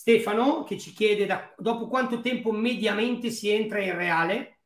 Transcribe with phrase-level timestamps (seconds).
[0.00, 4.60] Stefano che ci chiede da, dopo quanto tempo mediamente si entra in reale.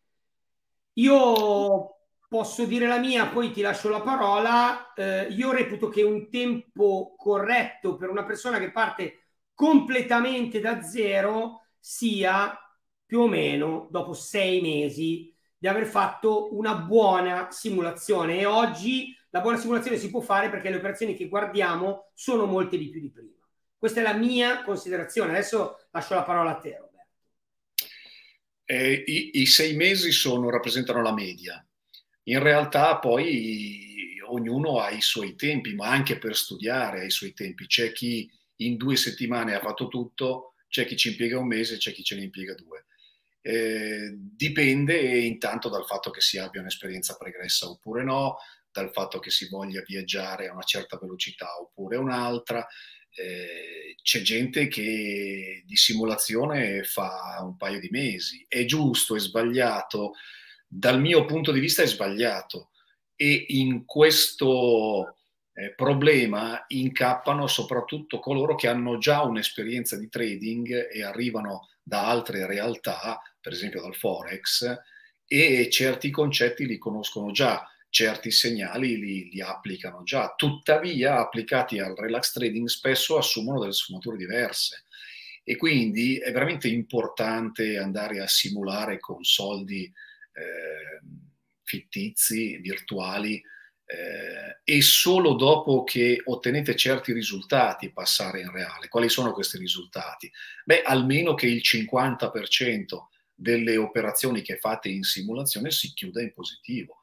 [0.93, 1.97] Io
[2.29, 4.93] posso dire la mia, poi ti lascio la parola.
[4.95, 9.25] Eh, io reputo che un tempo corretto per una persona che parte
[9.55, 12.57] completamente da zero sia
[13.05, 19.41] più o meno dopo sei mesi di aver fatto una buona simulazione e oggi la
[19.41, 23.11] buona simulazione si può fare perché le operazioni che guardiamo sono molte di più di
[23.11, 23.44] prima.
[23.85, 25.33] Questa è la mia considerazione.
[25.33, 27.13] Adesso lascio la parola a te, Roberto.
[28.65, 31.63] Eh, i, i, sei mesi sono, rappresentano la media.
[32.23, 37.35] In realtà poi ognuno ha i suoi tempi, ma anche per studiare ha i suoi
[37.35, 37.67] tempi.
[37.67, 38.27] C'è chi
[38.61, 42.17] in due settimane ha fatto tutto, c'è chi ci impiega un mese, c'è chi ce
[42.17, 42.87] ne impiega due.
[43.43, 48.39] Eh, dipende intanto dal fatto che si abbia un'esperienza pregressa oppure no,
[48.73, 52.67] dal fatto che si voglia viaggiare a una certa velocità oppure un'altra,
[53.15, 58.45] eh, c'è gente che di simulazione fa un paio di mesi.
[58.49, 60.13] È giusto, è sbagliato?
[60.67, 62.71] Dal mio punto di vista è sbagliato
[63.17, 65.17] e in questo
[65.55, 72.47] eh, problema incappano soprattutto coloro che hanno già un'esperienza di trading e arrivano da altre
[72.47, 74.77] realtà, per esempio dal Forex,
[75.27, 80.35] e certi concetti li conoscono già certi segnali li, li, applicano già.
[80.37, 84.87] Tuttavia, applicati al relax trading, spesso assumono delle sfumature diverse.
[85.45, 91.03] E quindi è veramente importante andare a simulare con soldi eh,
[91.63, 93.41] fittizi, virtuali,
[93.87, 98.89] eh, e solo dopo che ottenete certi risultati passare in reale.
[98.89, 100.29] Quali sono questi risultati?
[100.65, 106.99] Beh, almeno che il 50% delle operazioni che fate in simulazione si chiuda in positivo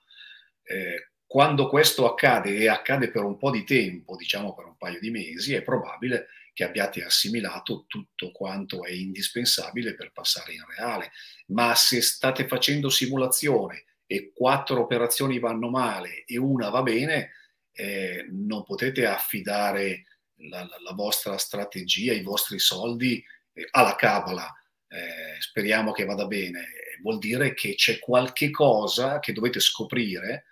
[0.63, 4.99] eh, quando questo accade e accade per un po' di tempo, diciamo per un paio
[4.99, 11.11] di mesi, è probabile che abbiate assimilato tutto quanto è indispensabile per passare in reale.
[11.47, 17.31] Ma se state facendo simulazione e quattro operazioni vanno male e una va bene,
[17.71, 20.03] eh, non potete affidare
[20.49, 23.23] la, la, la, vostra strategia, i vostri soldi
[23.53, 24.53] eh, alla cabala.
[24.87, 26.67] Eh, speriamo che vada bene.
[27.01, 30.45] Vuol dire che c'è qualche cosa che dovete scoprire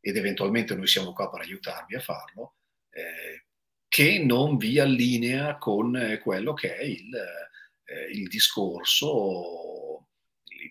[0.00, 2.54] ed eventualmente noi siamo qua per aiutarvi a farlo,
[2.90, 3.44] eh,
[3.86, 7.14] che non vi allinea con eh, quello che è il,
[7.84, 10.06] eh, il discorso,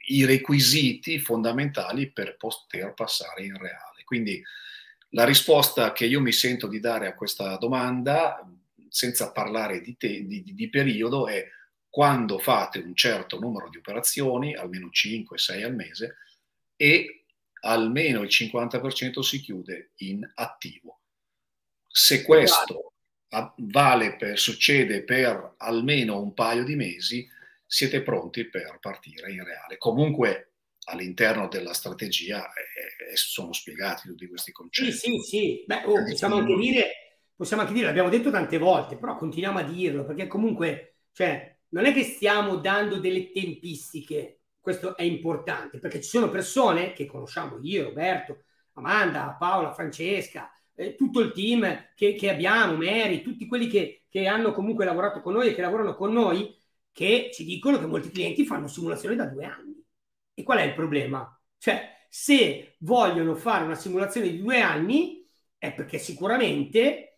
[0.08, 4.04] i requisiti fondamentali per poter passare in reale.
[4.04, 4.42] Quindi
[5.10, 8.48] la risposta che io mi sento di dare a questa domanda,
[8.90, 11.46] senza parlare di, te, di, di periodo, è
[11.90, 16.16] quando fate un certo numero di operazioni, almeno 5-6 al mese,
[16.76, 17.26] e
[17.62, 21.02] almeno il 50% si chiude in attivo.
[21.88, 22.94] Se questo
[23.58, 27.28] vale per, succede per almeno un paio di mesi,
[27.66, 29.78] siete pronti per partire in reale.
[29.78, 30.54] Comunque
[30.86, 34.92] all'interno della strategia eh, eh sono spiegati tutti questi concetti.
[34.92, 35.64] Sì, sì, sì.
[35.68, 36.92] Beh, oh, possiamo, anche dire,
[37.36, 41.86] possiamo anche dire, l'abbiamo detto tante volte, però continuiamo a dirlo, perché comunque, cioè, non
[41.86, 47.60] è che stiamo dando delle tempistiche, questo è importante perché ci sono persone che conosciamo
[47.62, 53.68] io, Roberto, Amanda, Paola, Francesca, eh, tutto il team che, che, abbiamo, Mary, tutti quelli
[53.68, 56.58] che, che hanno comunque lavorato con noi e che lavorano con noi,
[56.92, 59.84] che ci dicono che molti clienti fanno simulazioni da due anni.
[60.34, 61.38] E qual è il problema?
[61.58, 65.28] Cioè, se vogliono fare una simulazione di due anni,
[65.58, 67.09] è perché sicuramente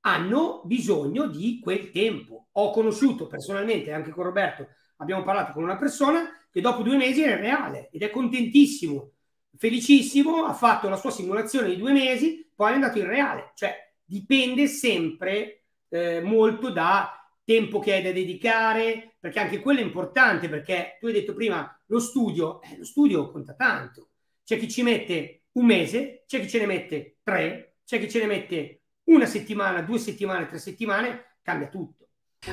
[0.00, 2.48] hanno bisogno di quel tempo.
[2.52, 7.22] Ho conosciuto personalmente, anche con Roberto, abbiamo parlato con una persona che dopo due mesi
[7.22, 9.12] è reale ed è contentissimo,
[9.56, 13.52] felicissimo, ha fatto la sua simulazione di due mesi, poi è andato in reale.
[13.54, 13.74] Cioè
[14.04, 17.14] dipende sempre eh, molto da
[17.44, 21.80] tempo che hai da dedicare, perché anche quello è importante, perché tu hai detto prima
[21.86, 24.10] lo studio, eh, lo studio conta tanto.
[24.44, 28.20] C'è chi ci mette un mese, c'è chi ce ne mette tre, c'è chi ce
[28.20, 28.79] ne mette
[29.10, 32.06] una settimana, due settimane, tre settimane, cambia tutto.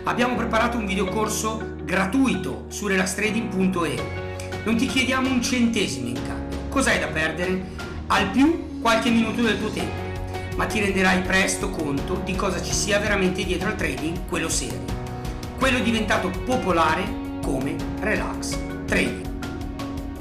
[0.03, 4.63] Abbiamo preparato un videocorso gratuito su relastrading.e.
[4.65, 6.67] Non ti chiediamo un centesimo in cambio.
[6.69, 7.75] Cos'hai da perdere?
[8.07, 12.73] Al più qualche minuto del tuo tempo, ma ti renderai presto conto di cosa ci
[12.73, 14.95] sia veramente dietro al trading, quello serio.
[15.57, 17.05] Quello diventato popolare
[17.41, 19.26] come relax trading.